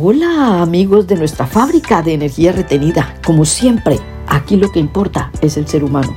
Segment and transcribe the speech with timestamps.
[0.00, 3.16] Hola amigos de nuestra fábrica de energía retenida.
[3.26, 6.16] Como siempre, aquí lo que importa es el ser humano.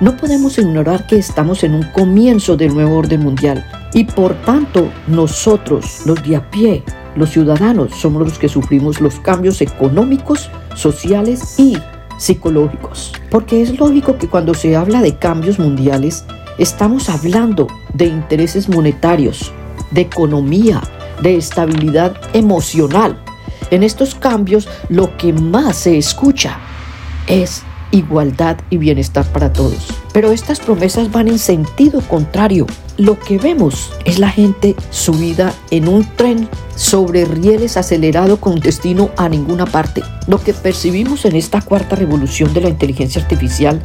[0.00, 4.90] No podemos ignorar que estamos en un comienzo del nuevo orden mundial y por tanto
[5.06, 6.82] nosotros, los de a pie,
[7.14, 11.78] los ciudadanos, somos los que sufrimos los cambios económicos, sociales y
[12.18, 13.12] psicológicos.
[13.30, 16.24] Porque es lógico que cuando se habla de cambios mundiales,
[16.58, 19.52] estamos hablando de intereses monetarios,
[19.92, 20.82] de economía,
[21.24, 23.18] de estabilidad emocional.
[23.70, 26.58] En estos cambios lo que más se escucha
[27.26, 30.03] es igualdad y bienestar para todos.
[30.14, 32.68] Pero estas promesas van en sentido contrario.
[32.96, 39.10] Lo que vemos es la gente subida en un tren sobre rieles acelerado con destino
[39.16, 40.02] a ninguna parte.
[40.28, 43.80] Lo que percibimos en esta cuarta revolución de la inteligencia artificial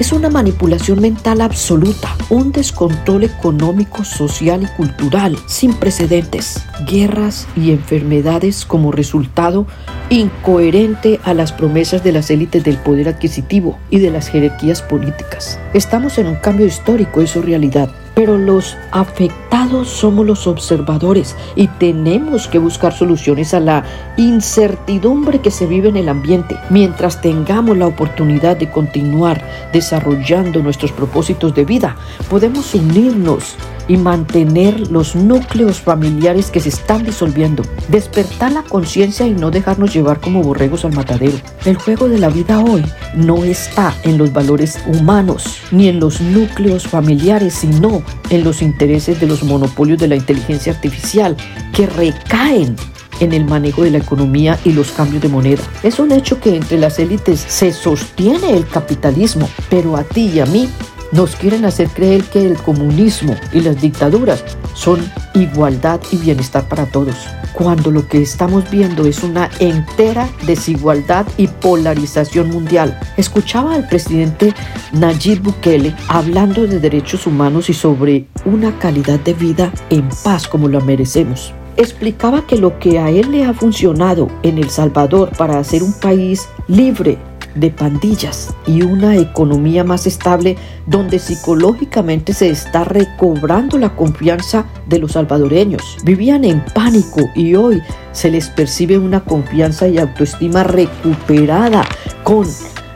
[0.00, 7.70] es una manipulación mental absoluta, un descontrol económico, social y cultural sin precedentes, guerras y
[7.70, 9.66] enfermedades como resultado
[10.08, 15.59] incoherente a las promesas de las élites del poder adquisitivo y de las jerarquías políticas.
[15.72, 21.68] Estamos en un cambio histórico, eso es realidad, pero los afectados somos los observadores y
[21.68, 23.84] tenemos que buscar soluciones a la
[24.16, 26.56] incertidumbre que se vive en el ambiente.
[26.70, 31.96] Mientras tengamos la oportunidad de continuar desarrollando nuestros propósitos de vida,
[32.28, 33.56] podemos unirnos
[33.90, 37.64] y mantener los núcleos familiares que se están disolviendo.
[37.88, 41.36] Despertar la conciencia y no dejarnos llevar como borregos al matadero.
[41.64, 42.84] El juego de la vida hoy
[43.16, 49.18] no está en los valores humanos ni en los núcleos familiares, sino en los intereses
[49.18, 51.36] de los monopolios de la inteligencia artificial
[51.72, 52.76] que recaen
[53.18, 55.62] en el manejo de la economía y los cambios de moneda.
[55.82, 60.40] Es un hecho que entre las élites se sostiene el capitalismo, pero a ti y
[60.40, 60.68] a mí
[61.12, 64.44] nos quieren hacer creer que el comunismo y las dictaduras
[64.74, 65.00] son
[65.34, 67.16] igualdad y bienestar para todos,
[67.52, 72.98] cuando lo que estamos viendo es una entera desigualdad y polarización mundial.
[73.16, 74.54] Escuchaba al presidente
[74.92, 80.68] Nayib Bukele hablando de derechos humanos y sobre una calidad de vida en paz como
[80.68, 85.58] la merecemos explicaba que lo que a él le ha funcionado en El Salvador para
[85.58, 87.18] hacer un país libre,
[87.54, 90.56] de pandillas y una economía más estable
[90.86, 95.98] donde psicológicamente se está recobrando la confianza de los salvadoreños.
[96.04, 101.84] Vivían en pánico y hoy se les percibe una confianza y autoestima recuperada
[102.22, 102.46] con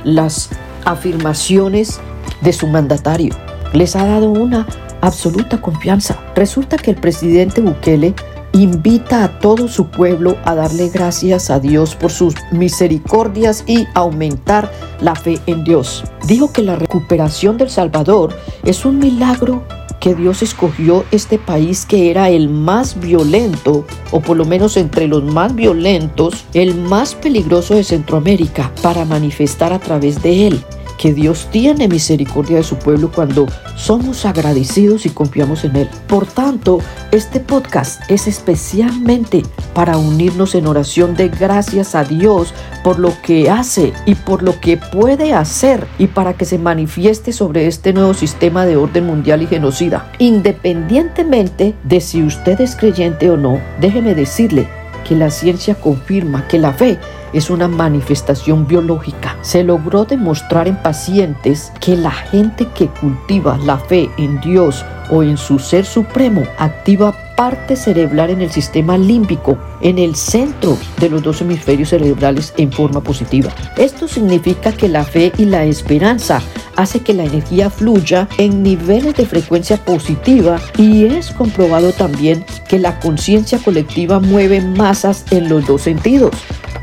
[0.05, 0.51] las
[0.85, 2.01] afirmaciones
[2.41, 3.35] de su mandatario.
[3.73, 4.67] Les ha dado una
[5.01, 6.19] absoluta confianza.
[6.35, 8.15] Resulta que el presidente Bukele
[8.55, 14.71] invita a todo su pueblo a darle gracias a Dios por sus misericordias y aumentar
[15.01, 16.05] la fe en Dios.
[16.27, 19.65] Dijo que la recuperación del Salvador es un milagro
[19.99, 25.09] que Dios escogió este país que era el más violento, o por lo menos entre
[25.09, 30.65] los más violentos, el más peligroso de Centroamérica, para manifestar a través de él
[30.99, 33.47] que Dios tiene misericordia de su pueblo cuando
[33.77, 35.89] somos agradecidos y confiamos en Él.
[36.07, 36.79] Por tanto,
[37.11, 39.43] este podcast es especialmente
[39.75, 44.61] para unirnos en oración de gracias a Dios por lo que hace y por lo
[44.61, 49.43] que puede hacer y para que se manifieste sobre este nuevo sistema de orden mundial
[49.43, 50.11] y genocida.
[50.19, 54.69] Independientemente de si usted es creyente o no, déjeme decirle
[55.07, 56.99] que la ciencia confirma que la fe
[57.35, 59.37] es una manifestación biológica.
[59.43, 65.23] Se logró demostrar en pacientes que la gente que cultiva la fe en Dios o
[65.23, 71.11] en su ser supremo activa parte cerebral en el sistema límbico, en el centro de
[71.11, 73.51] los dos hemisferios cerebrales en forma positiva.
[73.77, 76.41] Esto significa que la fe y la esperanza
[76.77, 82.79] hace que la energía fluya en niveles de frecuencia positiva y es comprobado también que
[82.79, 86.31] la conciencia colectiva mueve masas en los dos sentidos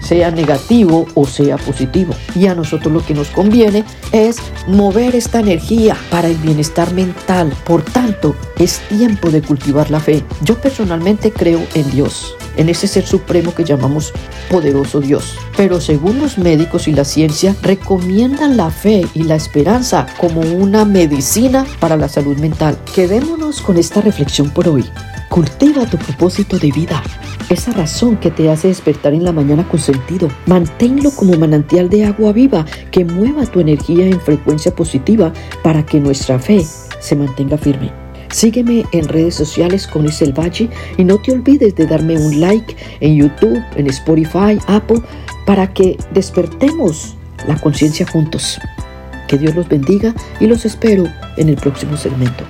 [0.01, 2.13] sea negativo o sea positivo.
[2.35, 4.37] Y a nosotros lo que nos conviene es
[4.67, 7.53] mover esta energía para el bienestar mental.
[7.65, 10.23] Por tanto, es tiempo de cultivar la fe.
[10.43, 14.13] Yo personalmente creo en Dios, en ese ser supremo que llamamos
[14.49, 15.35] poderoso Dios.
[15.55, 20.85] Pero según los médicos y la ciencia, recomiendan la fe y la esperanza como una
[20.85, 22.77] medicina para la salud mental.
[22.93, 24.85] Quedémonos con esta reflexión por hoy.
[25.29, 27.01] Cultiva tu propósito de vida
[27.53, 30.29] esa razón que te hace despertar en la mañana con sentido.
[30.45, 35.33] Manténlo como manantial de agua viva que mueva tu energía en frecuencia positiva
[35.63, 36.65] para que nuestra fe
[36.99, 37.91] se mantenga firme.
[38.31, 42.75] Sígueme en redes sociales con Isel Valle y no te olvides de darme un like
[43.01, 45.01] en YouTube, en Spotify, Apple,
[45.45, 47.15] para que despertemos
[47.47, 48.59] la conciencia juntos.
[49.27, 51.05] Que Dios los bendiga y los espero
[51.37, 52.45] en el próximo segmento.